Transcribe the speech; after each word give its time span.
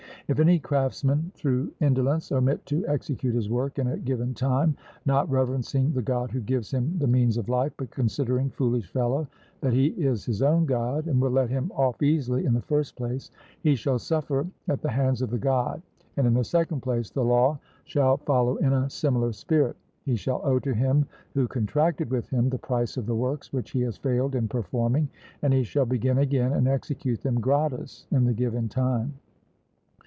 If 0.33 0.39
any 0.39 0.59
craftsman 0.59 1.29
through 1.35 1.73
indolence 1.81 2.31
omit 2.31 2.65
to 2.67 2.87
execute 2.87 3.35
his 3.35 3.49
work 3.49 3.79
in 3.79 3.87
a 3.87 3.97
given 3.97 4.33
time, 4.33 4.77
not 5.05 5.29
reverencing 5.29 5.91
the 5.91 6.01
God 6.01 6.31
who 6.31 6.39
gives 6.39 6.71
him 6.73 6.95
the 6.99 7.05
means 7.07 7.35
of 7.35 7.49
life, 7.49 7.73
but 7.75 7.91
considering, 7.91 8.49
foolish 8.49 8.89
fellow, 8.93 9.27
that 9.59 9.73
he 9.73 9.87
is 9.87 10.23
his 10.23 10.41
own 10.41 10.65
God 10.65 11.07
and 11.07 11.19
will 11.19 11.31
let 11.31 11.49
him 11.49 11.69
off 11.75 12.01
easily, 12.01 12.45
in 12.45 12.53
the 12.53 12.61
first 12.61 12.95
place, 12.95 13.29
he 13.61 13.75
shall 13.75 13.99
suffer 13.99 14.47
at 14.69 14.81
the 14.81 14.89
hands 14.89 15.21
of 15.21 15.31
the 15.31 15.37
God, 15.37 15.81
and 16.15 16.25
in 16.25 16.33
the 16.35 16.45
second 16.45 16.79
place, 16.81 17.09
the 17.09 17.25
law 17.25 17.59
shall 17.83 18.15
follow 18.15 18.55
in 18.55 18.71
a 18.71 18.89
similar 18.89 19.33
spirit. 19.33 19.75
He 20.05 20.15
shall 20.15 20.39
owe 20.45 20.59
to 20.59 20.73
him 20.73 21.05
who 21.33 21.45
contracted 21.45 22.09
with 22.09 22.29
him 22.29 22.47
the 22.47 22.57
price 22.57 22.95
of 22.95 23.05
the 23.05 23.15
works 23.15 23.51
which 23.51 23.71
he 23.71 23.81
has 23.81 23.97
failed 23.97 24.35
in 24.35 24.47
performing, 24.47 25.09
and 25.41 25.53
he 25.53 25.63
shall 25.65 25.85
begin 25.85 26.19
again 26.19 26.53
and 26.53 26.69
execute 26.69 27.19
them 27.21 27.41
gratis 27.41 28.07
in 28.11 28.23
the 28.23 28.33
given 28.33 28.69
time. 28.69 29.15